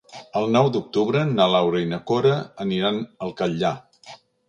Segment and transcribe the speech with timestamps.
[0.39, 2.35] El nou d'octubre na Laura i na Cora
[2.69, 3.77] aniran al Catllar.